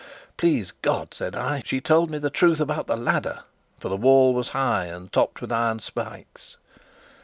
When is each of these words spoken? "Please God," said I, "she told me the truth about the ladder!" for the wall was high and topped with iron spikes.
"Please 0.35 0.73
God," 0.81 1.13
said 1.13 1.35
I, 1.35 1.61
"she 1.63 1.79
told 1.79 2.09
me 2.09 2.17
the 2.17 2.31
truth 2.31 2.59
about 2.59 2.87
the 2.87 2.97
ladder!" 2.97 3.41
for 3.79 3.87
the 3.87 3.95
wall 3.95 4.33
was 4.33 4.47
high 4.47 4.85
and 4.85 5.11
topped 5.13 5.41
with 5.41 5.51
iron 5.51 5.77
spikes. 5.77 6.57